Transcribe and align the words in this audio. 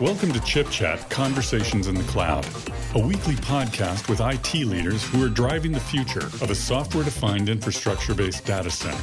Welcome 0.00 0.32
to 0.32 0.42
Chip 0.44 0.68
Chat 0.68 1.08
Conversations 1.10 1.86
in 1.86 1.94
the 1.94 2.02
Cloud, 2.08 2.44
a 2.96 2.98
weekly 2.98 3.36
podcast 3.36 4.08
with 4.08 4.20
IT 4.20 4.66
leaders 4.66 5.04
who 5.04 5.24
are 5.24 5.28
driving 5.28 5.70
the 5.70 5.78
future 5.78 6.26
of 6.26 6.50
a 6.50 6.56
software 6.56 7.04
defined 7.04 7.48
infrastructure 7.48 8.14
based 8.14 8.44
data 8.44 8.68
center. 8.68 8.98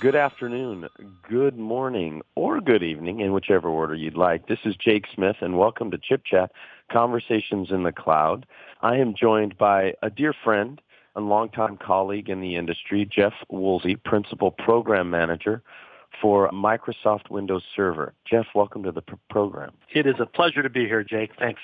Good 0.00 0.16
afternoon, 0.16 0.88
good 1.28 1.58
morning, 1.58 2.22
or 2.34 2.62
good 2.62 2.82
evening, 2.82 3.20
in 3.20 3.34
whichever 3.34 3.68
order 3.68 3.94
you'd 3.94 4.16
like. 4.16 4.46
This 4.46 4.60
is 4.64 4.74
Jake 4.76 5.04
Smith, 5.14 5.36
and 5.42 5.58
welcome 5.58 5.90
to 5.90 5.98
Chip 5.98 6.24
Chat 6.24 6.50
Conversations 6.90 7.70
in 7.70 7.82
the 7.82 7.92
Cloud. 7.92 8.46
I 8.80 8.96
am 8.96 9.14
joined 9.14 9.58
by 9.58 9.92
a 10.02 10.08
dear 10.08 10.32
friend 10.32 10.80
and 11.18 11.28
longtime 11.28 11.76
colleague 11.76 12.30
in 12.30 12.40
the 12.40 12.54
industry, 12.54 13.04
Jeff 13.04 13.34
Woolsey, 13.50 13.96
Principal 13.96 14.52
Program 14.52 15.10
Manager 15.10 15.62
for 16.22 16.48
Microsoft 16.50 17.28
Windows 17.28 17.64
Server. 17.74 18.14
Jeff, 18.24 18.46
welcome 18.54 18.84
to 18.84 18.92
the 18.92 19.02
pr- 19.02 19.16
program. 19.28 19.72
It 19.92 20.06
is 20.06 20.14
a 20.20 20.26
pleasure 20.26 20.62
to 20.62 20.70
be 20.70 20.86
here, 20.86 21.02
Jake. 21.02 21.32
Thanks. 21.36 21.60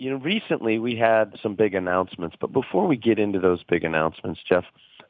You 0.00 0.10
know, 0.10 0.16
recently 0.16 0.80
we 0.80 0.96
had 0.96 1.36
some 1.40 1.54
big 1.54 1.74
announcements, 1.74 2.36
but 2.40 2.52
before 2.52 2.88
we 2.88 2.96
get 2.96 3.20
into 3.20 3.38
those 3.38 3.62
big 3.62 3.84
announcements, 3.84 4.40
Jeff, 4.46 4.64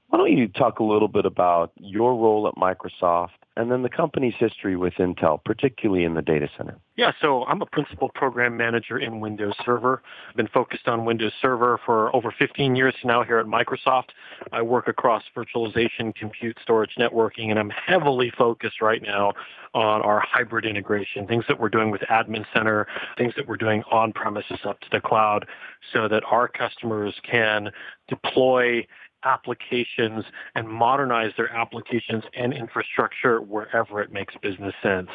why 0.09 0.19
don't 0.19 0.33
you 0.33 0.49
talk 0.49 0.79
a 0.79 0.85
little 0.85 1.09
bit 1.09 1.27
about 1.27 1.73
your 1.77 2.13
role 2.13 2.49
at 2.49 2.55
Microsoft 2.55 3.31
and 3.59 3.71
then 3.71 3.83
the 3.83 3.91
company's 3.91 4.35
history 4.39 4.75
with 4.75 4.95
Intel, 4.95 5.43
particularly 5.45 6.05
in 6.05 6.15
the 6.15 6.23
data 6.23 6.49
center? 6.57 6.79
Yeah, 6.97 7.13
so 7.21 7.45
I'm 7.45 7.61
a 7.61 7.67
principal 7.67 8.09
program 8.15 8.57
manager 8.57 8.99
in 8.99 9.21
Windows 9.21 9.53
Server. 9.67 10.03
I've 10.31 10.37
been 10.37 10.49
focused 10.49 10.89
on 10.89 11.05
Windows 11.05 11.33
Server 11.43 11.79
for 11.85 12.15
over 12.17 12.33
15 12.39 12.75
years 12.75 12.95
now 13.05 13.23
here 13.23 13.39
at 13.39 13.47
Microsoft. 13.47 14.11
I 14.51 14.63
work 14.63 14.89
across 14.89 15.25
virtualization, 15.37 16.15
compute, 16.15 16.57
storage, 16.63 16.95
networking, 16.99 17.51
and 17.51 17.59
I'm 17.59 17.71
heavily 17.71 18.33
focused 18.39 18.81
right 18.81 19.03
now 19.03 19.33
on 19.75 20.01
our 20.03 20.21
hybrid 20.21 20.65
integration, 20.65 21.27
things 21.27 21.45
that 21.49 21.61
we're 21.61 21.69
doing 21.69 21.91
with 21.91 22.01
Admin 22.03 22.47
Center, 22.55 22.87
things 23.19 23.35
that 23.37 23.47
we're 23.47 23.59
doing 23.59 23.83
on 23.91 24.13
premises 24.13 24.61
up 24.65 24.81
to 24.81 24.89
the 24.91 25.01
cloud 25.01 25.47
so 25.93 26.09
that 26.09 26.23
our 26.31 26.49
customers 26.49 27.15
can 27.29 27.71
deploy 28.09 28.87
applications 29.25 30.25
and 30.55 30.69
modernize 30.69 31.33
their 31.37 31.51
applications 31.53 32.25
and 32.35 32.53
infrastructure 32.53 33.41
wherever 33.41 34.01
it 34.01 34.13
makes 34.13 34.35
business 34.41 34.75
sense. 34.83 35.09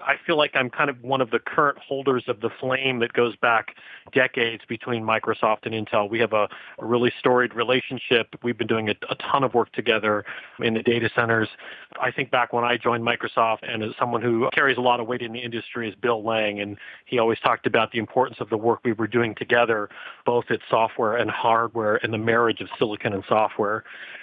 I 0.00 0.14
feel 0.26 0.36
like 0.36 0.52
I'm 0.54 0.70
kind 0.70 0.88
of 0.88 1.02
one 1.02 1.20
of 1.20 1.30
the 1.30 1.40
current 1.40 1.78
holders 1.78 2.24
of 2.28 2.40
the 2.40 2.50
flame 2.60 3.00
that 3.00 3.12
goes 3.12 3.34
back 3.36 3.74
decades 4.12 4.62
between 4.68 5.02
Microsoft 5.02 5.64
and 5.64 5.74
Intel. 5.74 6.08
We 6.08 6.20
have 6.20 6.32
a, 6.32 6.48
a 6.78 6.86
really 6.86 7.12
storied 7.18 7.54
relationship. 7.54 8.34
We've 8.42 8.56
been 8.56 8.68
doing 8.68 8.88
a, 8.88 8.94
a, 9.10 9.16
ton 9.16 9.42
of 9.44 9.52
work 9.54 9.72
together 9.72 10.24
in 10.60 10.74
the 10.74 10.82
data 10.82 11.10
centers. 11.14 11.48
I 12.00 12.10
think 12.12 12.30
back 12.30 12.52
when 12.52 12.64
I 12.64 12.76
joined 12.76 13.04
Microsoft 13.04 13.58
and 13.62 13.82
as 13.82 13.90
someone 13.98 14.22
who 14.22 14.48
carries 14.54 14.78
a 14.78 14.80
lot 14.80 15.00
of 15.00 15.06
weight 15.06 15.20
in 15.20 15.32
the 15.32 15.40
industry 15.40 15.88
is 15.88 15.94
Bill 15.96 16.24
Laing, 16.24 16.60
and 16.60 16.76
he 17.04 17.18
always 17.18 17.38
talked 17.40 17.66
about 17.66 17.90
the 17.92 17.98
importance 17.98 18.38
of 18.40 18.48
the 18.48 18.56
work 18.56 18.80
we 18.84 18.92
were 18.92 19.08
doing 19.08 19.34
together, 19.34 19.90
both 20.24 20.44
at 20.50 20.60
software 20.70 21.16
and 21.16 21.30
hardware 21.30 21.96
and 22.02 22.12
the 22.12 22.18
marriage 22.18 22.60
of 22.60 22.68
silicon 22.78 23.12
and 23.12 23.24
software 23.28 23.47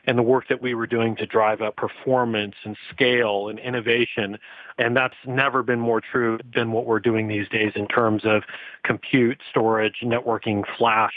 and 0.05 0.17
the 0.17 0.23
work 0.23 0.47
that 0.49 0.61
we 0.61 0.73
were 0.73 0.87
doing 0.87 1.15
to 1.17 1.25
drive 1.25 1.61
up 1.61 1.75
performance 1.75 2.55
and 2.63 2.77
scale 2.91 3.49
and 3.49 3.59
innovation. 3.59 4.37
And 4.77 4.95
that's 4.95 5.15
never 5.25 5.63
been 5.63 5.79
more 5.79 6.01
true 6.01 6.39
than 6.53 6.71
what 6.71 6.85
we're 6.85 6.99
doing 6.99 7.27
these 7.27 7.47
days 7.49 7.71
in 7.75 7.87
terms 7.87 8.23
of 8.25 8.43
compute, 8.83 9.39
storage, 9.49 9.97
networking, 10.03 10.63
flash, 10.77 11.13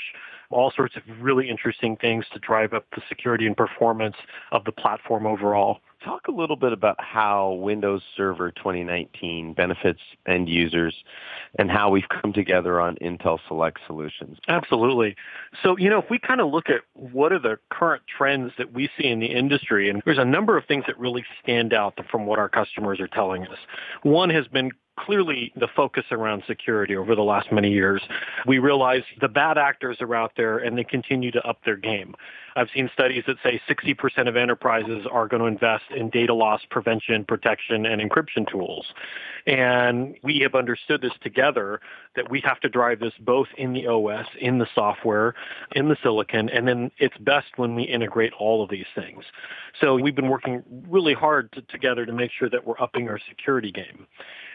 all 0.50 0.70
sorts 0.74 0.96
of 0.96 1.02
really 1.20 1.48
interesting 1.48 1.96
things 1.96 2.24
to 2.32 2.38
drive 2.38 2.72
up 2.72 2.86
the 2.94 3.02
security 3.08 3.46
and 3.46 3.56
performance 3.56 4.16
of 4.52 4.64
the 4.64 4.72
platform 4.72 5.26
overall. 5.26 5.80
Talk 6.04 6.28
a 6.28 6.30
little 6.30 6.56
bit 6.56 6.72
about 6.72 6.96
how 7.00 7.52
Windows 7.54 8.02
Server 8.16 8.52
2019 8.52 9.52
benefits 9.52 9.98
end 10.26 10.48
users 10.48 10.94
and 11.58 11.70
how 11.70 11.90
we've 11.90 12.08
come 12.08 12.32
together 12.32 12.80
on 12.80 12.94
Intel 12.96 13.38
Select 13.48 13.78
Solutions. 13.86 14.38
Absolutely. 14.46 15.16
So, 15.62 15.76
you 15.76 15.90
know, 15.90 15.98
if 15.98 16.08
we 16.08 16.20
kind 16.20 16.40
of 16.40 16.52
look 16.52 16.70
at 16.70 16.82
what 16.94 17.32
are 17.32 17.40
the 17.40 17.58
current 17.70 18.02
trends 18.06 18.52
that 18.58 18.72
we 18.72 18.88
see 18.96 19.08
in 19.08 19.18
the 19.18 19.26
industry, 19.26 19.90
and 19.90 20.00
there's 20.04 20.18
a 20.18 20.24
number 20.24 20.56
of 20.56 20.64
things 20.66 20.84
that 20.86 20.98
really 20.98 21.24
stand 21.42 21.74
out 21.74 21.98
from 22.10 22.26
what 22.26 22.38
our 22.38 22.48
customers 22.48 23.00
are 23.00 23.08
telling 23.08 23.42
us. 23.48 23.58
One 24.02 24.30
has 24.30 24.46
been 24.46 24.70
clearly 25.04 25.52
the 25.56 25.68
focus 25.74 26.04
around 26.10 26.42
security 26.46 26.96
over 26.96 27.14
the 27.14 27.22
last 27.22 27.52
many 27.52 27.70
years. 27.70 28.02
We 28.46 28.58
realize 28.58 29.02
the 29.20 29.28
bad 29.28 29.58
actors 29.58 29.98
are 30.00 30.14
out 30.14 30.32
there 30.36 30.58
and 30.58 30.76
they 30.76 30.84
continue 30.84 31.30
to 31.32 31.46
up 31.46 31.64
their 31.64 31.76
game. 31.76 32.14
I've 32.56 32.68
seen 32.74 32.90
studies 32.92 33.22
that 33.26 33.36
say 33.42 33.60
60% 33.68 34.28
of 34.28 34.36
enterprises 34.36 35.06
are 35.10 35.28
going 35.28 35.40
to 35.40 35.46
invest 35.46 35.84
in 35.94 36.10
data 36.10 36.34
loss 36.34 36.60
prevention, 36.70 37.24
protection, 37.24 37.86
and 37.86 38.02
encryption 38.02 38.50
tools. 38.50 38.86
And 39.46 40.16
we 40.22 40.40
have 40.40 40.54
understood 40.54 41.00
this 41.00 41.12
together 41.22 41.80
that 42.18 42.28
we 42.28 42.40
have 42.40 42.58
to 42.58 42.68
drive 42.68 42.98
this 42.98 43.12
both 43.20 43.46
in 43.56 43.72
the 43.72 43.86
OS, 43.86 44.26
in 44.40 44.58
the 44.58 44.66
software, 44.74 45.34
in 45.76 45.88
the 45.88 45.96
silicon, 46.02 46.48
and 46.48 46.66
then 46.66 46.90
it's 46.98 47.16
best 47.18 47.46
when 47.56 47.76
we 47.76 47.84
integrate 47.84 48.32
all 48.40 48.60
of 48.60 48.68
these 48.68 48.86
things. 48.96 49.24
So 49.80 49.94
we've 49.94 50.16
been 50.16 50.28
working 50.28 50.64
really 50.88 51.14
hard 51.14 51.52
to, 51.52 51.62
together 51.62 52.04
to 52.04 52.12
make 52.12 52.32
sure 52.36 52.50
that 52.50 52.66
we're 52.66 52.80
upping 52.80 53.08
our 53.08 53.20
security 53.28 53.70
game. 53.70 54.08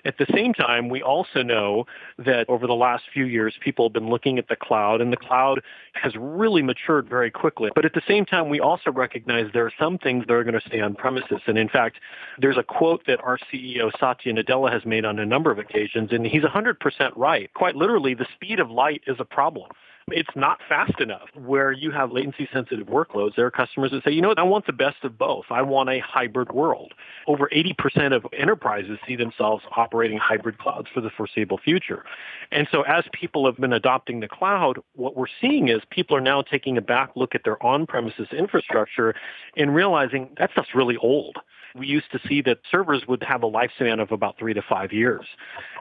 At 0.05 0.17
the 0.17 0.25
same 0.33 0.53
time, 0.53 0.89
we 0.89 1.01
also 1.01 1.43
know 1.43 1.85
that 2.17 2.49
over 2.49 2.67
the 2.67 2.73
last 2.73 3.05
few 3.13 3.25
years, 3.25 3.55
people 3.61 3.85
have 3.85 3.93
been 3.93 4.09
looking 4.09 4.37
at 4.37 4.49
the 4.49 4.57
cloud, 4.57 4.99
and 4.99 5.13
the 5.13 5.17
cloud 5.17 5.61
has 5.93 6.13
really 6.17 6.61
matured 6.61 7.07
very 7.07 7.31
quickly. 7.31 7.71
But 7.73 7.85
at 7.85 7.93
the 7.93 8.01
same 8.05 8.25
time, 8.25 8.49
we 8.49 8.59
also 8.59 8.91
recognize 8.91 9.45
there 9.53 9.65
are 9.65 9.73
some 9.79 9.97
things 9.97 10.25
that 10.27 10.33
are 10.33 10.43
going 10.43 10.59
to 10.59 10.67
stay 10.67 10.81
on 10.81 10.95
premises. 10.95 11.39
And 11.47 11.57
in 11.57 11.69
fact, 11.69 11.99
there's 12.37 12.57
a 12.57 12.63
quote 12.63 13.05
that 13.07 13.21
our 13.21 13.37
CEO, 13.51 13.91
Satya 13.97 14.33
Nadella, 14.33 14.73
has 14.73 14.85
made 14.85 15.05
on 15.05 15.19
a 15.19 15.25
number 15.25 15.51
of 15.51 15.57
occasions, 15.57 16.09
and 16.11 16.27
he's 16.27 16.43
100% 16.43 16.75
right. 17.15 17.52
Quite 17.55 17.75
literally, 17.75 18.13
the 18.13 18.27
speed 18.33 18.59
of 18.59 18.69
light 18.71 19.01
is 19.07 19.17
a 19.19 19.25
problem 19.25 19.69
it's 20.11 20.29
not 20.35 20.59
fast 20.67 20.99
enough. 20.99 21.29
Where 21.35 21.71
you 21.71 21.91
have 21.91 22.11
latency 22.11 22.47
sensitive 22.51 22.87
workloads, 22.87 23.35
there 23.35 23.45
are 23.45 23.51
customers 23.51 23.91
that 23.91 24.03
say, 24.03 24.11
you 24.11 24.21
know 24.21 24.27
what, 24.29 24.39
I 24.39 24.43
want 24.43 24.65
the 24.65 24.73
best 24.73 25.03
of 25.03 25.17
both. 25.17 25.45
I 25.49 25.61
want 25.61 25.89
a 25.89 25.99
hybrid 25.99 26.51
world. 26.51 26.93
Over 27.27 27.49
80% 27.49 28.15
of 28.15 28.25
enterprises 28.37 28.99
see 29.07 29.15
themselves 29.15 29.63
operating 29.75 30.17
hybrid 30.17 30.57
clouds 30.57 30.87
for 30.93 31.01
the 31.01 31.09
foreseeable 31.09 31.57
future. 31.57 32.03
And 32.51 32.67
so 32.71 32.81
as 32.81 33.05
people 33.13 33.45
have 33.45 33.57
been 33.57 33.73
adopting 33.73 34.19
the 34.19 34.27
cloud, 34.27 34.79
what 34.95 35.15
we're 35.15 35.25
seeing 35.39 35.69
is 35.69 35.81
people 35.89 36.17
are 36.17 36.21
now 36.21 36.41
taking 36.41 36.77
a 36.77 36.81
back 36.81 37.11
look 37.15 37.35
at 37.35 37.43
their 37.43 37.61
on-premises 37.63 38.27
infrastructure 38.37 39.15
and 39.55 39.73
realizing 39.73 40.29
that 40.37 40.51
stuff's 40.51 40.75
really 40.75 40.97
old 40.97 41.37
we 41.75 41.87
used 41.87 42.11
to 42.11 42.19
see 42.27 42.41
that 42.43 42.59
servers 42.69 43.03
would 43.07 43.23
have 43.23 43.43
a 43.43 43.49
lifespan 43.49 44.01
of 44.01 44.11
about 44.11 44.37
three 44.37 44.53
to 44.53 44.61
five 44.61 44.91
years. 44.91 45.25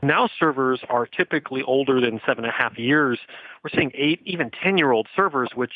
Now 0.02 0.28
servers 0.38 0.80
are 0.88 1.06
typically 1.06 1.62
older 1.62 2.00
than 2.00 2.20
seven 2.26 2.44
and 2.44 2.52
a 2.52 2.56
half 2.56 2.78
years. 2.78 3.18
We're 3.62 3.70
seeing 3.70 3.92
eight, 3.94 4.20
even 4.24 4.50
10-year-old 4.50 5.08
servers, 5.14 5.50
which 5.54 5.72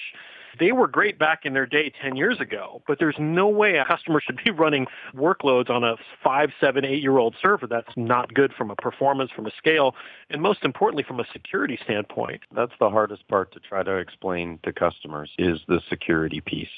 they 0.58 0.72
were 0.72 0.88
great 0.88 1.18
back 1.18 1.44
in 1.44 1.52
their 1.52 1.66
day 1.66 1.92
10 2.02 2.16
years 2.16 2.40
ago, 2.40 2.82
but 2.86 2.98
there's 2.98 3.16
no 3.18 3.48
way 3.48 3.76
a 3.76 3.84
customer 3.84 4.20
should 4.20 4.40
be 4.42 4.50
running 4.56 4.86
workloads 5.14 5.70
on 5.70 5.84
a 5.84 5.96
five, 6.22 6.50
seven, 6.60 6.84
eight-year-old 6.84 7.36
server. 7.40 7.66
That's 7.66 7.92
not 7.96 8.32
good 8.34 8.52
from 8.54 8.70
a 8.70 8.76
performance, 8.76 9.30
from 9.30 9.46
a 9.46 9.50
scale, 9.56 9.94
and 10.30 10.40
most 10.40 10.64
importantly, 10.64 11.04
from 11.06 11.20
a 11.20 11.26
security 11.32 11.78
standpoint. 11.84 12.42
That's 12.54 12.72
the 12.80 12.90
hardest 12.90 13.26
part 13.28 13.52
to 13.52 13.60
try 13.60 13.82
to 13.82 13.96
explain 13.96 14.58
to 14.64 14.72
customers 14.72 15.30
is 15.38 15.60
the 15.68 15.80
security 15.88 16.40
piece. 16.40 16.68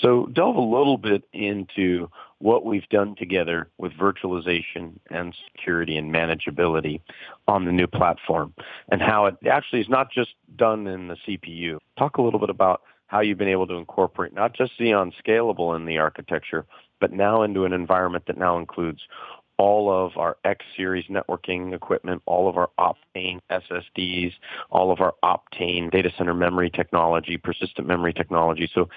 So 0.00 0.26
delve 0.26 0.56
a 0.56 0.60
little 0.60 0.98
bit 0.98 1.24
into 1.32 2.10
what 2.38 2.64
we've 2.64 2.88
done 2.90 3.14
together 3.16 3.68
with 3.78 3.92
virtualization 3.92 4.98
and 5.10 5.34
security 5.52 5.96
and 5.96 6.12
manageability 6.12 7.00
on 7.48 7.64
the 7.64 7.72
new 7.72 7.86
platform 7.86 8.52
and 8.90 9.00
how 9.00 9.26
it 9.26 9.36
actually 9.50 9.80
is 9.80 9.88
not 9.88 10.10
just 10.10 10.34
done 10.56 10.86
in 10.86 11.08
the 11.08 11.16
CPU. 11.26 11.78
Talk 11.98 12.18
a 12.18 12.22
little 12.22 12.40
bit 12.40 12.50
about 12.50 12.82
how 13.06 13.20
you've 13.20 13.38
been 13.38 13.48
able 13.48 13.66
to 13.68 13.74
incorporate 13.74 14.34
not 14.34 14.52
just 14.54 14.72
Xeon 14.78 15.12
Scalable 15.24 15.74
in 15.76 15.86
the 15.86 15.98
architecture, 15.98 16.66
but 17.00 17.12
now 17.12 17.42
into 17.42 17.64
an 17.64 17.72
environment 17.72 18.24
that 18.26 18.36
now 18.36 18.58
includes 18.58 19.00
all 19.58 19.90
of 19.90 20.16
our 20.18 20.36
X 20.44 20.64
series 20.76 21.06
networking 21.06 21.74
equipment, 21.74 22.22
all 22.26 22.48
of 22.48 22.58
our 22.58 22.68
Optane 22.78 23.40
SSDs, 23.50 24.32
all 24.70 24.92
of 24.92 25.00
our 25.00 25.14
Optane 25.24 25.90
data 25.90 26.12
center 26.18 26.34
memory 26.34 26.68
technology, 26.68 27.38
persistent 27.38 27.86
memory 27.86 28.12
technology. 28.12 28.68
So 28.74 28.88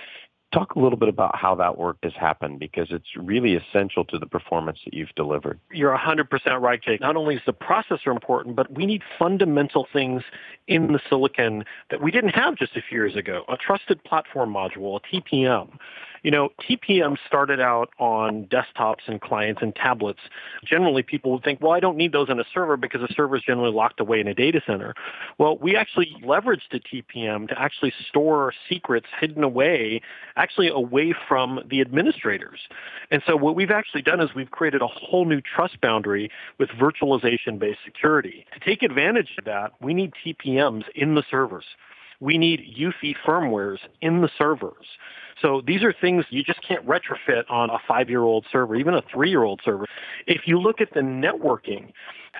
Talk 0.51 0.75
a 0.75 0.79
little 0.79 0.97
bit 0.97 1.09
about 1.09 1.35
how 1.35 1.53
that 1.55 1.77
work 1.77 1.97
has 2.01 2.13
happened 2.13 2.59
because 2.59 2.87
it's 2.89 3.15
really 3.15 3.55
essential 3.55 4.03
to 4.05 4.17
the 4.17 4.25
performance 4.25 4.79
that 4.83 4.95
you've 4.95 5.13
delivered. 5.15 5.59
You're 5.71 5.95
100% 5.95 6.27
right, 6.59 6.81
Jake. 6.81 7.01
Not 7.01 7.15
only 7.15 7.35
is 7.35 7.41
the 7.45 7.53
processor 7.53 8.07
important, 8.07 8.55
but 8.55 8.73
we 8.73 8.87
need 8.87 9.03
fundamental 9.19 9.87
things 9.93 10.23
in 10.67 10.93
the 10.93 10.99
silicon 11.07 11.65
that 11.91 12.01
we 12.01 12.09
didn't 12.09 12.31
have 12.31 12.55
just 12.55 12.75
a 12.75 12.81
few 12.81 12.97
years 12.97 13.15
ago. 13.15 13.43
A 13.47 13.57
trusted 13.57 14.03
platform 14.03 14.51
module, 14.51 14.99
a 14.99 15.15
TPM. 15.15 15.69
You 16.23 16.31
know, 16.31 16.49
TPM 16.61 17.17
started 17.27 17.59
out 17.59 17.91
on 17.97 18.45
desktops 18.45 19.07
and 19.07 19.21
clients 19.21 19.61
and 19.61 19.75
tablets. 19.75 20.19
Generally, 20.65 21.03
people 21.03 21.31
would 21.31 21.43
think, 21.43 21.61
well, 21.61 21.71
I 21.71 21.79
don't 21.79 21.97
need 21.97 22.11
those 22.11 22.29
in 22.29 22.39
a 22.39 22.43
server 22.53 22.77
because 22.77 23.01
a 23.01 23.13
server 23.13 23.37
is 23.37 23.43
generally 23.43 23.71
locked 23.71 23.99
away 23.99 24.19
in 24.19 24.27
a 24.27 24.33
data 24.33 24.61
center. 24.65 24.95
Well, 25.37 25.57
we 25.57 25.75
actually 25.75 26.15
leveraged 26.21 26.69
the 26.71 26.79
TPM 26.79 27.47
to 27.47 27.59
actually 27.59 27.93
store 28.09 28.53
secrets 28.67 29.07
hidden 29.19 29.43
away, 29.43 30.01
actually 30.39 30.69
away 30.69 31.13
from 31.27 31.59
the 31.69 31.81
administrators. 31.81 32.61
And 33.11 33.21
so 33.27 33.35
what 33.35 33.55
we've 33.55 33.71
actually 33.71 34.01
done 34.01 34.21
is 34.21 34.29
we've 34.33 34.51
created 34.51 34.81
a 34.81 34.87
whole 34.87 35.25
new 35.25 35.41
trust 35.41 35.81
boundary 35.81 36.31
with 36.57 36.69
virtualization-based 36.69 37.79
security. 37.83 38.45
To 38.53 38.59
take 38.59 38.81
advantage 38.81 39.31
of 39.37 39.45
that, 39.45 39.73
we 39.81 39.93
need 39.93 40.13
TPMs 40.25 40.85
in 40.95 41.15
the 41.15 41.23
servers. 41.29 41.65
We 42.21 42.37
need 42.37 42.75
UEFI 42.77 43.15
firmwares 43.25 43.79
in 44.01 44.21
the 44.21 44.29
servers. 44.37 44.85
So 45.41 45.61
these 45.65 45.83
are 45.83 45.93
things 45.93 46.25
you 46.29 46.43
just 46.43 46.61
can't 46.67 46.85
retrofit 46.85 47.49
on 47.49 47.69
a 47.69 47.77
five-year-old 47.87 48.45
server, 48.51 48.75
even 48.75 48.93
a 48.93 49.01
three-year-old 49.13 49.61
server. 49.63 49.85
If 50.27 50.41
you 50.45 50.59
look 50.59 50.81
at 50.81 50.93
the 50.93 50.99
networking, 50.99 51.91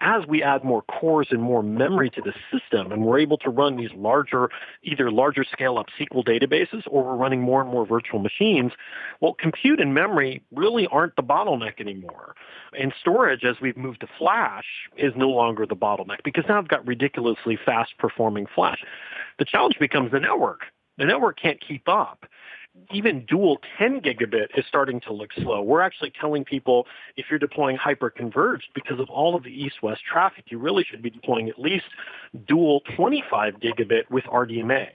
as 0.01 0.25
we 0.27 0.43
add 0.43 0.63
more 0.63 0.83
cores 0.83 1.27
and 1.31 1.41
more 1.41 1.63
memory 1.63 2.09
to 2.11 2.21
the 2.21 2.33
system 2.51 2.91
and 2.91 3.03
we're 3.03 3.19
able 3.19 3.37
to 3.39 3.49
run 3.49 3.75
these 3.75 3.91
larger, 3.95 4.49
either 4.83 5.11
larger 5.11 5.43
scale 5.43 5.77
up 5.77 5.87
SQL 5.99 6.23
databases 6.25 6.83
or 6.87 7.03
we're 7.03 7.15
running 7.15 7.41
more 7.41 7.61
and 7.61 7.69
more 7.69 7.85
virtual 7.85 8.19
machines, 8.19 8.71
well, 9.19 9.33
compute 9.33 9.79
and 9.79 9.93
memory 9.93 10.43
really 10.51 10.87
aren't 10.87 11.15
the 11.15 11.23
bottleneck 11.23 11.79
anymore. 11.79 12.35
And 12.77 12.93
storage, 12.99 13.43
as 13.43 13.55
we've 13.61 13.77
moved 13.77 14.01
to 14.01 14.07
flash, 14.17 14.65
is 14.97 15.13
no 15.15 15.29
longer 15.29 15.65
the 15.65 15.75
bottleneck 15.75 16.23
because 16.23 16.45
now 16.47 16.57
I've 16.57 16.67
got 16.67 16.85
ridiculously 16.85 17.57
fast 17.65 17.97
performing 17.97 18.45
flash. 18.53 18.79
The 19.37 19.45
challenge 19.45 19.77
becomes 19.79 20.11
the 20.11 20.19
network. 20.19 20.61
The 20.97 21.05
network 21.05 21.39
can't 21.39 21.59
keep 21.65 21.87
up 21.87 22.25
even 22.91 23.25
dual 23.25 23.57
10 23.77 24.01
gigabit 24.01 24.47
is 24.57 24.65
starting 24.67 24.99
to 25.01 25.13
look 25.13 25.31
slow. 25.33 25.61
We're 25.61 25.81
actually 25.81 26.11
telling 26.19 26.43
people 26.43 26.87
if 27.17 27.27
you're 27.29 27.39
deploying 27.39 27.77
hyper-converged 27.77 28.69
because 28.73 28.99
of 28.99 29.09
all 29.09 29.35
of 29.35 29.43
the 29.43 29.49
east-west 29.49 30.01
traffic, 30.11 30.45
you 30.47 30.57
really 30.57 30.83
should 30.83 31.01
be 31.01 31.09
deploying 31.09 31.49
at 31.49 31.59
least 31.59 31.85
dual 32.47 32.81
25 32.95 33.55
gigabit 33.59 34.09
with 34.09 34.23
RDMA. 34.25 34.87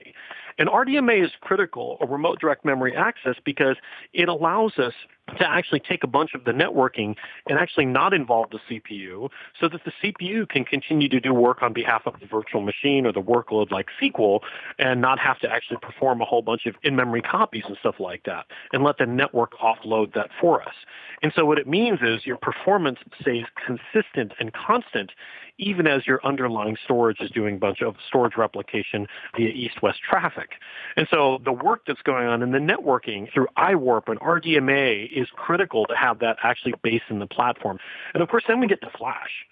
And 0.57 0.69
RDMA 0.69 1.25
is 1.25 1.31
critical, 1.41 1.97
a 1.99 2.05
remote 2.05 2.39
direct 2.39 2.63
memory 2.63 2.95
access, 2.95 3.35
because 3.43 3.75
it 4.13 4.29
allows 4.29 4.77
us 4.79 4.93
to 5.37 5.49
actually 5.49 5.79
take 5.79 6.03
a 6.03 6.07
bunch 6.07 6.33
of 6.33 6.43
the 6.43 6.51
networking 6.51 7.15
and 7.49 7.57
actually 7.57 7.85
not 7.85 8.13
involve 8.13 8.49
the 8.51 8.59
CPU 8.69 9.29
so 9.59 9.67
that 9.67 9.81
the 9.83 9.91
CPU 10.03 10.47
can 10.47 10.63
continue 10.63 11.09
to 11.09 11.19
do 11.19 11.33
work 11.33 11.63
on 11.63 11.73
behalf 11.73 12.03
of 12.05 12.19
the 12.19 12.27
virtual 12.27 12.61
machine 12.61 13.05
or 13.05 13.11
the 13.11 13.21
workload 13.21 13.71
like 13.71 13.87
SQL 14.01 14.39
and 14.77 15.01
not 15.01 15.19
have 15.19 15.39
to 15.39 15.49
actually 15.49 15.77
perform 15.81 16.21
a 16.21 16.25
whole 16.25 16.41
bunch 16.41 16.65
of 16.65 16.75
in-memory 16.83 17.21
copies 17.21 17.63
and 17.67 17.75
stuff 17.79 17.95
like 17.99 18.23
that 18.25 18.45
and 18.71 18.83
let 18.83 18.97
the 18.97 19.05
network 19.05 19.53
offload 19.53 20.13
that 20.13 20.29
for 20.39 20.61
us. 20.61 20.75
And 21.23 21.31
so 21.35 21.45
what 21.45 21.57
it 21.57 21.67
means 21.67 21.99
is 22.01 22.25
your 22.25 22.37
performance 22.37 22.99
stays 23.19 23.45
consistent 23.65 24.33
and 24.39 24.53
constant 24.53 25.11
even 25.57 25.87
as 25.87 26.05
your 26.05 26.19
underlying 26.25 26.77
storage 26.83 27.19
is 27.21 27.31
doing 27.31 27.55
a 27.55 27.57
bunch 27.59 27.81
of 27.81 27.95
storage 28.07 28.35
replication 28.37 29.07
via 29.35 29.49
east-west 29.49 29.99
traffic. 30.07 30.49
And 30.97 31.07
so 31.09 31.39
the 31.43 31.53
work 31.53 31.83
that's 31.87 32.01
going 32.01 32.27
on 32.27 32.41
in 32.41 32.51
the 32.51 32.57
networking 32.57 33.31
through 33.33 33.47
iWarp 33.57 34.07
and 34.07 34.19
RDMA 34.19 35.11
is 35.15 35.27
critical 35.35 35.85
to 35.85 35.95
have 35.95 36.19
that 36.19 36.37
actually 36.43 36.73
based 36.83 37.05
in 37.09 37.19
the 37.19 37.27
platform. 37.27 37.79
And 38.13 38.21
of 38.21 38.29
course, 38.29 38.43
then 38.47 38.59
we 38.59 38.67
get 38.67 38.81
to 38.81 38.89
Flash. 38.97 39.45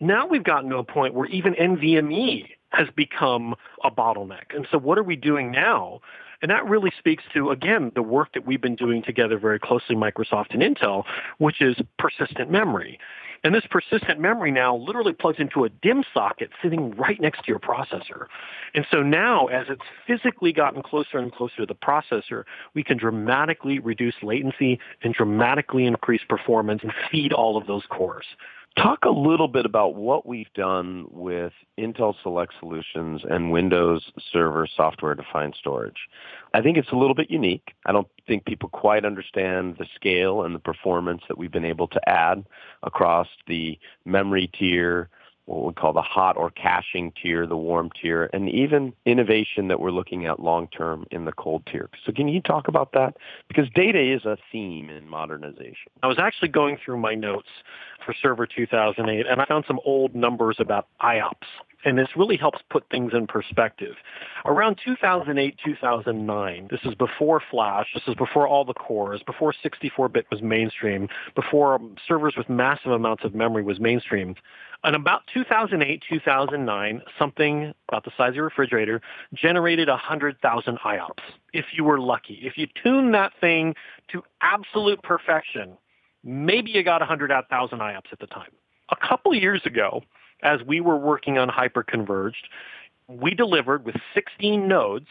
Now 0.00 0.26
we've 0.26 0.44
gotten 0.44 0.70
to 0.70 0.76
a 0.78 0.84
point 0.84 1.14
where 1.14 1.26
even 1.26 1.54
NVMe 1.54 2.48
has 2.70 2.88
become 2.96 3.54
a 3.84 3.90
bottleneck. 3.90 4.54
And 4.54 4.66
so 4.70 4.78
what 4.78 4.98
are 4.98 5.02
we 5.02 5.16
doing 5.16 5.50
now? 5.50 6.00
And 6.42 6.50
that 6.50 6.66
really 6.68 6.92
speaks 6.98 7.22
to, 7.32 7.50
again, 7.50 7.92
the 7.94 8.02
work 8.02 8.34
that 8.34 8.46
we've 8.46 8.60
been 8.60 8.76
doing 8.76 9.02
together 9.02 9.38
very 9.38 9.58
closely, 9.58 9.94
Microsoft 9.96 10.50
and 10.50 10.62
Intel, 10.62 11.04
which 11.38 11.62
is 11.62 11.76
persistent 11.98 12.50
memory. 12.50 12.98
And 13.44 13.54
this 13.54 13.64
persistent 13.70 14.18
memory 14.18 14.50
now 14.50 14.74
literally 14.74 15.12
plugs 15.12 15.38
into 15.38 15.66
a 15.66 15.68
DIMM 15.68 16.04
socket 16.14 16.50
sitting 16.62 16.92
right 16.92 17.20
next 17.20 17.44
to 17.44 17.48
your 17.48 17.58
processor. 17.58 18.26
And 18.74 18.86
so 18.90 19.02
now, 19.02 19.46
as 19.46 19.66
it's 19.68 19.82
physically 20.06 20.50
gotten 20.52 20.82
closer 20.82 21.18
and 21.18 21.30
closer 21.30 21.56
to 21.58 21.66
the 21.66 21.74
processor, 21.74 22.44
we 22.72 22.82
can 22.82 22.96
dramatically 22.96 23.78
reduce 23.78 24.14
latency 24.22 24.80
and 25.02 25.12
dramatically 25.12 25.84
increase 25.84 26.22
performance 26.26 26.82
and 26.82 26.92
feed 27.10 27.34
all 27.34 27.58
of 27.58 27.66
those 27.66 27.84
cores. 27.90 28.24
Talk 28.76 29.04
a 29.04 29.10
little 29.10 29.46
bit 29.46 29.66
about 29.66 29.94
what 29.94 30.26
we've 30.26 30.52
done 30.52 31.06
with 31.10 31.52
Intel 31.78 32.12
Select 32.24 32.52
Solutions 32.58 33.22
and 33.28 33.52
Windows 33.52 34.10
Server 34.32 34.66
Software 34.76 35.14
Defined 35.14 35.54
Storage. 35.56 36.08
I 36.54 36.60
think 36.60 36.76
it's 36.76 36.90
a 36.90 36.96
little 36.96 37.14
bit 37.14 37.30
unique. 37.30 37.72
I 37.86 37.92
don't 37.92 38.08
think 38.26 38.44
people 38.46 38.68
quite 38.68 39.04
understand 39.04 39.76
the 39.78 39.86
scale 39.94 40.42
and 40.42 40.56
the 40.56 40.58
performance 40.58 41.22
that 41.28 41.38
we've 41.38 41.52
been 41.52 41.64
able 41.64 41.86
to 41.86 42.08
add 42.08 42.44
across 42.82 43.28
the 43.46 43.78
memory 44.04 44.48
tier, 44.48 45.08
what 45.46 45.64
we 45.64 45.72
call 45.74 45.92
the 45.92 46.02
hot 46.02 46.36
or 46.36 46.50
caching 46.50 47.12
tier, 47.20 47.46
the 47.46 47.56
warm 47.56 47.90
tier, 48.00 48.30
and 48.32 48.48
even 48.48 48.92
innovation 49.04 49.68
that 49.68 49.80
we're 49.80 49.90
looking 49.90 50.26
at 50.26 50.40
long 50.40 50.68
term 50.68 51.06
in 51.10 51.24
the 51.24 51.32
cold 51.32 51.62
tier. 51.70 51.90
So 52.04 52.12
can 52.12 52.28
you 52.28 52.40
talk 52.40 52.68
about 52.68 52.92
that? 52.92 53.16
Because 53.48 53.68
data 53.74 54.00
is 54.00 54.24
a 54.24 54.38
theme 54.50 54.88
in 54.88 55.08
modernization. 55.08 55.92
I 56.02 56.06
was 56.06 56.18
actually 56.18 56.48
going 56.48 56.78
through 56.82 56.98
my 56.98 57.14
notes 57.14 57.48
for 58.04 58.14
Server 58.22 58.46
2008, 58.46 59.26
and 59.26 59.40
I 59.40 59.46
found 59.46 59.64
some 59.66 59.80
old 59.84 60.14
numbers 60.14 60.56
about 60.58 60.88
IOPS. 61.02 61.46
And 61.86 61.98
this 61.98 62.08
really 62.16 62.38
helps 62.38 62.60
put 62.70 62.88
things 62.90 63.12
in 63.12 63.26
perspective. 63.26 63.94
Around 64.46 64.80
2008, 64.82 65.58
2009, 65.62 66.68
this 66.70 66.80
is 66.84 66.94
before 66.94 67.42
Flash, 67.50 67.88
this 67.92 68.04
is 68.08 68.14
before 68.14 68.48
all 68.48 68.64
the 68.64 68.72
cores, 68.72 69.20
before 69.26 69.52
64-bit 69.62 70.26
was 70.30 70.40
mainstream, 70.40 71.08
before 71.34 71.78
servers 72.08 72.34
with 72.38 72.48
massive 72.48 72.92
amounts 72.92 73.24
of 73.24 73.34
memory 73.34 73.62
was 73.62 73.80
mainstream. 73.80 74.34
In 74.84 74.94
about 74.94 75.22
2008, 75.32 76.02
2009, 76.10 77.02
something 77.18 77.72
about 77.88 78.04
the 78.04 78.10
size 78.18 78.30
of 78.30 78.34
your 78.34 78.44
refrigerator 78.44 79.00
generated 79.32 79.88
100,000 79.88 80.78
IOPS, 80.78 81.22
if 81.54 81.64
you 81.72 81.84
were 81.84 81.98
lucky. 81.98 82.40
If 82.42 82.58
you 82.58 82.66
tune 82.82 83.12
that 83.12 83.32
thing 83.40 83.74
to 84.12 84.22
absolute 84.42 85.02
perfection, 85.02 85.78
maybe 86.22 86.70
you 86.70 86.82
got 86.82 87.00
100,000 87.00 87.78
IOPS 87.78 88.12
at 88.12 88.18
the 88.18 88.26
time. 88.26 88.50
A 88.90 88.96
couple 88.96 89.34
years 89.34 89.62
ago, 89.64 90.02
as 90.42 90.60
we 90.66 90.82
were 90.82 90.98
working 90.98 91.38
on 91.38 91.48
hyperconverged, 91.48 92.44
we 93.08 93.34
delivered 93.34 93.86
with 93.86 93.96
16 94.12 94.68
nodes 94.68 95.08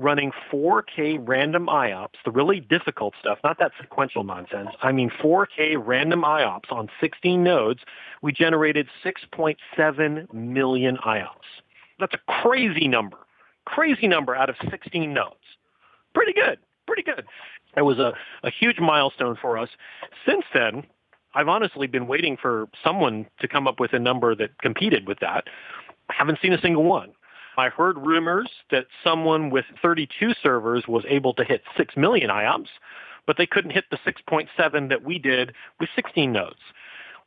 running 0.00 0.32
4K 0.50 1.18
random 1.20 1.66
IOPS, 1.66 2.14
the 2.24 2.30
really 2.30 2.60
difficult 2.60 3.14
stuff, 3.20 3.38
not 3.44 3.58
that 3.58 3.72
sequential 3.80 4.24
nonsense. 4.24 4.70
I 4.82 4.92
mean 4.92 5.10
4K 5.10 5.76
random 5.78 6.22
IOPS 6.22 6.72
on 6.72 6.88
16 7.00 7.42
nodes, 7.42 7.80
we 8.22 8.32
generated 8.32 8.88
6.7 9.04 10.32
million 10.32 10.96
IOPS. 10.98 11.28
That's 11.98 12.14
a 12.14 12.32
crazy 12.42 12.88
number. 12.88 13.18
Crazy 13.66 14.08
number 14.08 14.34
out 14.34 14.48
of 14.48 14.56
16 14.70 15.12
nodes. 15.12 15.34
Pretty 16.14 16.32
good. 16.32 16.58
Pretty 16.86 17.02
good. 17.02 17.26
It 17.76 17.82
was 17.82 17.98
a, 17.98 18.14
a 18.42 18.50
huge 18.50 18.80
milestone 18.80 19.36
for 19.40 19.58
us. 19.58 19.68
Since 20.26 20.44
then, 20.52 20.84
I've 21.34 21.48
honestly 21.48 21.86
been 21.86 22.08
waiting 22.08 22.36
for 22.40 22.68
someone 22.82 23.26
to 23.40 23.46
come 23.46 23.68
up 23.68 23.78
with 23.78 23.92
a 23.92 23.98
number 23.98 24.34
that 24.34 24.58
competed 24.60 25.06
with 25.06 25.20
that. 25.20 25.44
I 26.08 26.14
haven't 26.14 26.38
seen 26.42 26.52
a 26.52 26.60
single 26.60 26.82
one. 26.84 27.12
I 27.56 27.68
heard 27.68 27.98
rumors 27.98 28.48
that 28.70 28.86
someone 29.02 29.50
with 29.50 29.64
32 29.82 30.32
servers 30.42 30.84
was 30.88 31.04
able 31.08 31.34
to 31.34 31.44
hit 31.44 31.62
6 31.76 31.96
million 31.96 32.30
IOPS, 32.30 32.68
but 33.26 33.36
they 33.36 33.46
couldn't 33.46 33.72
hit 33.72 33.84
the 33.90 33.98
6.7 33.98 34.88
that 34.88 35.04
we 35.04 35.18
did 35.18 35.52
with 35.78 35.88
16 35.94 36.32
nodes. 36.32 36.60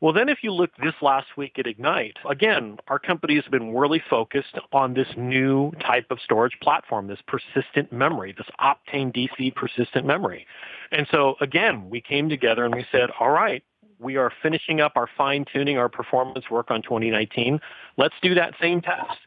Well, 0.01 0.11
then 0.11 0.27
if 0.27 0.39
you 0.41 0.51
look 0.51 0.71
this 0.83 0.95
last 1.01 1.27
week 1.37 1.57
at 1.57 1.65
Ignite, 1.65 2.17
again, 2.29 2.77
our 2.89 2.99
company 2.99 3.35
has 3.35 3.45
been 3.45 3.73
really 3.73 4.03
focused 4.09 4.59
on 4.73 4.93
this 4.93 5.07
new 5.15 5.71
type 5.79 6.07
of 6.09 6.19
storage 6.21 6.57
platform, 6.61 7.07
this 7.07 7.21
persistent 7.25 7.93
memory, 7.93 8.35
this 8.37 8.47
Optane 8.59 9.15
DC 9.15 9.55
persistent 9.55 10.05
memory. 10.05 10.45
And 10.91 11.07
so 11.09 11.35
again, 11.39 11.89
we 11.89 12.01
came 12.01 12.27
together 12.27 12.65
and 12.65 12.75
we 12.75 12.85
said, 12.91 13.11
all 13.17 13.29
right, 13.29 13.63
we 13.97 14.17
are 14.17 14.29
finishing 14.41 14.81
up 14.81 14.93
our 14.97 15.07
fine 15.17 15.45
tuning, 15.53 15.77
our 15.77 15.87
performance 15.87 16.49
work 16.51 16.69
on 16.69 16.81
2019. 16.81 17.61
Let's 17.95 18.15
do 18.21 18.35
that 18.35 18.55
same 18.59 18.81
test. 18.81 19.17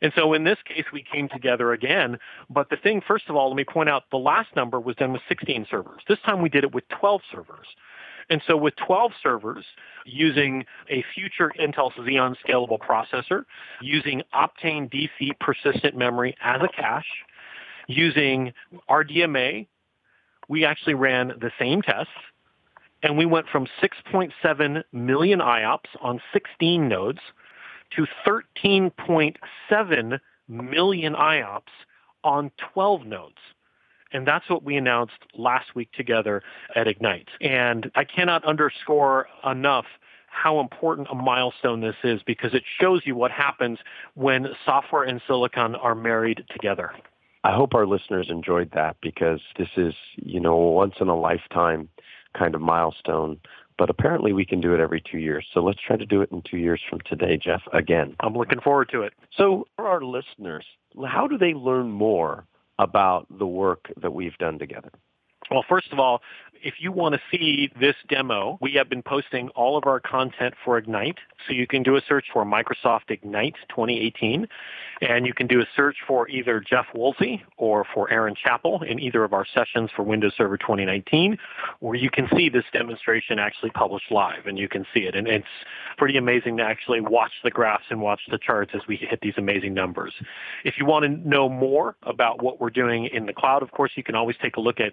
And 0.00 0.12
so 0.16 0.32
in 0.32 0.44
this 0.44 0.58
case, 0.64 0.84
we 0.92 1.02
came 1.02 1.28
together 1.28 1.72
again. 1.72 2.18
But 2.50 2.70
the 2.70 2.76
thing, 2.76 3.02
first 3.06 3.28
of 3.28 3.36
all, 3.36 3.48
let 3.48 3.56
me 3.56 3.64
point 3.64 3.88
out 3.88 4.04
the 4.10 4.18
last 4.18 4.54
number 4.56 4.80
was 4.80 4.96
done 4.96 5.12
with 5.12 5.22
16 5.28 5.66
servers. 5.70 6.02
This 6.08 6.18
time 6.24 6.42
we 6.42 6.48
did 6.48 6.64
it 6.64 6.74
with 6.74 6.84
12 6.88 7.20
servers. 7.30 7.66
And 8.30 8.40
so 8.46 8.56
with 8.56 8.74
12 8.76 9.12
servers, 9.22 9.64
using 10.04 10.64
a 10.88 11.04
future 11.14 11.52
Intel 11.60 11.92
Xeon 11.92 12.36
scalable 12.46 12.78
processor, 12.78 13.44
using 13.80 14.22
Optane 14.34 14.90
DC 14.90 15.38
persistent 15.40 15.96
memory 15.96 16.36
as 16.40 16.60
a 16.62 16.68
cache, 16.68 17.04
using 17.88 18.52
RDMA, 18.88 19.66
we 20.48 20.64
actually 20.64 20.94
ran 20.94 21.28
the 21.40 21.50
same 21.58 21.82
tests 21.82 22.12
and 23.02 23.18
we 23.18 23.26
went 23.26 23.48
from 23.48 23.66
6.7 23.82 24.82
million 24.92 25.40
IOPS 25.40 25.88
on 26.00 26.20
16 26.32 26.88
nodes 26.88 27.18
to 27.96 28.06
13.7 28.26 30.20
million 30.48 31.14
IOPS 31.14 31.62
on 32.24 32.50
12 32.72 33.06
nodes. 33.06 33.36
And 34.12 34.26
that's 34.26 34.48
what 34.48 34.62
we 34.62 34.76
announced 34.76 35.18
last 35.36 35.74
week 35.74 35.90
together 35.92 36.42
at 36.76 36.86
Ignite. 36.86 37.28
And 37.40 37.90
I 37.94 38.04
cannot 38.04 38.44
underscore 38.44 39.26
enough 39.44 39.86
how 40.26 40.60
important 40.60 41.08
a 41.10 41.14
milestone 41.14 41.80
this 41.80 41.96
is 42.04 42.22
because 42.22 42.54
it 42.54 42.62
shows 42.80 43.02
you 43.04 43.14
what 43.14 43.30
happens 43.30 43.78
when 44.14 44.48
software 44.64 45.02
and 45.02 45.20
silicon 45.26 45.74
are 45.74 45.94
married 45.94 46.44
together. 46.50 46.92
I 47.44 47.54
hope 47.54 47.74
our 47.74 47.86
listeners 47.86 48.28
enjoyed 48.30 48.70
that 48.72 48.96
because 49.02 49.40
this 49.58 49.68
is, 49.76 49.94
you 50.16 50.40
know, 50.40 50.56
once 50.56 50.94
in 51.00 51.08
a 51.08 51.16
lifetime 51.16 51.88
kind 52.38 52.54
of 52.54 52.60
milestone. 52.60 53.38
But 53.82 53.90
apparently 53.90 54.32
we 54.32 54.44
can 54.44 54.60
do 54.60 54.74
it 54.74 54.78
every 54.78 55.00
two 55.00 55.18
years. 55.18 55.44
So 55.52 55.60
let's 55.60 55.80
try 55.84 55.96
to 55.96 56.06
do 56.06 56.22
it 56.22 56.30
in 56.30 56.40
two 56.48 56.56
years 56.56 56.80
from 56.88 57.00
today, 57.00 57.36
Jeff, 57.36 57.62
again. 57.72 58.14
I'm 58.20 58.32
looking 58.32 58.60
forward 58.60 58.90
to 58.90 59.02
it. 59.02 59.12
So 59.36 59.66
for 59.74 59.88
our 59.88 60.00
listeners, 60.00 60.64
how 61.04 61.26
do 61.26 61.36
they 61.36 61.52
learn 61.52 61.90
more 61.90 62.46
about 62.78 63.26
the 63.40 63.44
work 63.44 63.92
that 64.00 64.12
we've 64.12 64.38
done 64.38 64.60
together? 64.60 64.92
Well, 65.52 65.64
first 65.68 65.92
of 65.92 65.98
all, 65.98 66.22
if 66.62 66.74
you 66.78 66.92
want 66.92 67.14
to 67.14 67.20
see 67.30 67.70
this 67.78 67.96
demo, 68.08 68.56
we 68.60 68.72
have 68.74 68.88
been 68.88 69.02
posting 69.02 69.48
all 69.50 69.76
of 69.76 69.84
our 69.86 70.00
content 70.00 70.54
for 70.64 70.78
Ignite. 70.78 71.18
So 71.46 71.52
you 71.54 71.66
can 71.66 71.82
do 71.82 71.96
a 71.96 72.00
search 72.08 72.26
for 72.32 72.44
Microsoft 72.44 73.10
Ignite 73.10 73.56
2018, 73.68 74.46
and 75.00 75.26
you 75.26 75.34
can 75.34 75.48
do 75.48 75.60
a 75.60 75.66
search 75.74 75.96
for 76.06 76.28
either 76.28 76.60
Jeff 76.60 76.86
Woolsey 76.94 77.42
or 77.56 77.84
for 77.92 78.08
Aaron 78.10 78.36
Chappell 78.40 78.82
in 78.82 79.00
either 79.00 79.24
of 79.24 79.32
our 79.32 79.44
sessions 79.52 79.90
for 79.94 80.04
Windows 80.04 80.34
Server 80.36 80.56
2019, 80.56 81.36
where 81.80 81.96
you 81.96 82.10
can 82.10 82.28
see 82.36 82.48
this 82.48 82.64
demonstration 82.72 83.40
actually 83.40 83.70
published 83.70 84.12
live, 84.12 84.46
and 84.46 84.56
you 84.56 84.68
can 84.68 84.86
see 84.94 85.00
it. 85.00 85.16
And 85.16 85.26
it's 85.26 85.46
pretty 85.98 86.16
amazing 86.16 86.58
to 86.58 86.62
actually 86.62 87.00
watch 87.00 87.32
the 87.42 87.50
graphs 87.50 87.86
and 87.90 88.00
watch 88.00 88.20
the 88.30 88.38
charts 88.38 88.70
as 88.74 88.82
we 88.86 88.96
hit 88.96 89.20
these 89.20 89.34
amazing 89.36 89.74
numbers. 89.74 90.14
If 90.64 90.74
you 90.78 90.86
want 90.86 91.04
to 91.04 91.28
know 91.28 91.48
more 91.48 91.96
about 92.04 92.40
what 92.40 92.60
we're 92.60 92.70
doing 92.70 93.06
in 93.06 93.26
the 93.26 93.32
cloud, 93.32 93.64
of 93.64 93.72
course, 93.72 93.90
you 93.96 94.04
can 94.04 94.14
always 94.14 94.36
take 94.40 94.56
a 94.56 94.60
look 94.60 94.78
at 94.78 94.92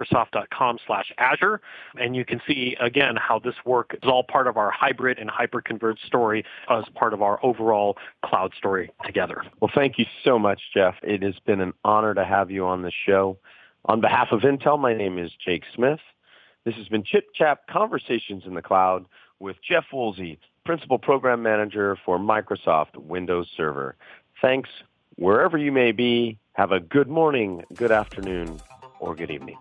microsoft.com 0.00 0.78
slash 0.86 1.12
Azure. 1.18 1.60
And 1.98 2.16
you 2.16 2.24
can 2.24 2.40
see, 2.46 2.76
again, 2.80 3.16
how 3.16 3.38
this 3.38 3.54
work 3.64 3.96
is 4.02 4.08
all 4.08 4.22
part 4.22 4.46
of 4.46 4.56
our 4.56 4.70
hybrid 4.70 5.18
and 5.18 5.30
hyper-converged 5.30 6.04
story 6.06 6.44
as 6.68 6.84
part 6.94 7.14
of 7.14 7.22
our 7.22 7.38
overall 7.44 7.96
cloud 8.24 8.52
story 8.56 8.90
together. 9.04 9.42
Well, 9.60 9.70
thank 9.74 9.98
you 9.98 10.06
so 10.24 10.38
much, 10.38 10.60
Jeff. 10.74 10.96
It 11.02 11.22
has 11.22 11.38
been 11.44 11.60
an 11.60 11.74
honor 11.84 12.14
to 12.14 12.24
have 12.24 12.50
you 12.50 12.66
on 12.66 12.82
the 12.82 12.92
show. 13.06 13.38
On 13.86 14.00
behalf 14.00 14.28
of 14.32 14.40
Intel, 14.40 14.78
my 14.78 14.94
name 14.94 15.18
is 15.18 15.30
Jake 15.44 15.64
Smith. 15.74 16.00
This 16.64 16.74
has 16.74 16.88
been 16.88 17.02
Chip 17.02 17.32
Chat 17.34 17.60
Conversations 17.68 18.44
in 18.44 18.54
the 18.54 18.62
Cloud 18.62 19.06
with 19.38 19.56
Jeff 19.66 19.84
Woolsey, 19.92 20.38
Principal 20.66 20.98
Program 20.98 21.42
Manager 21.42 21.96
for 22.04 22.18
Microsoft 22.18 22.96
Windows 22.96 23.48
Server. 23.56 23.96
Thanks 24.42 24.68
wherever 25.16 25.56
you 25.56 25.72
may 25.72 25.92
be. 25.92 26.38
Have 26.52 26.72
a 26.72 26.80
good 26.80 27.08
morning, 27.08 27.64
good 27.74 27.90
afternoon, 27.90 28.60
or 29.00 29.14
good 29.14 29.30
evening. 29.30 29.56